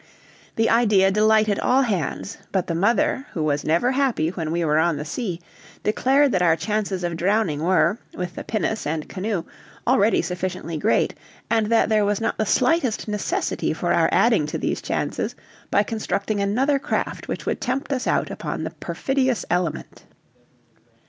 The 0.55 0.67
idea 0.67 1.11
delighted 1.11 1.59
all 1.59 1.83
hands, 1.83 2.39
but 2.51 2.65
the 2.65 2.73
mother, 2.73 3.27
who 3.33 3.43
was 3.43 3.63
never 3.63 3.91
happy 3.91 4.29
when 4.29 4.51
we 4.51 4.65
were 4.65 4.79
on 4.79 4.97
the 4.97 5.05
sea, 5.05 5.39
declared 5.83 6.31
that 6.31 6.41
our 6.41 6.55
chances 6.55 7.03
of 7.03 7.15
drowning 7.15 7.61
were, 7.61 7.99
with 8.15 8.33
the 8.33 8.43
pinnace 8.43 8.87
and 8.87 9.07
canoe, 9.07 9.43
already 9.85 10.23
sufficiently 10.23 10.75
great, 10.75 11.13
and 11.51 11.67
that 11.67 11.89
there 11.89 12.03
was 12.03 12.19
not 12.19 12.39
the 12.39 12.47
slightest 12.47 13.07
necessity 13.07 13.73
for 13.73 13.93
our 13.93 14.09
adding 14.11 14.47
to 14.47 14.57
these 14.57 14.81
chances 14.81 15.35
by 15.69 15.83
constructing 15.83 16.39
another 16.41 16.79
craft 16.79 17.27
which 17.27 17.45
would 17.45 17.61
tempt 17.61 17.93
us 17.93 18.07
out 18.07 18.31
upon 18.31 18.63
the 18.63 18.71
perfidious 18.71 19.45
element. 19.51 20.05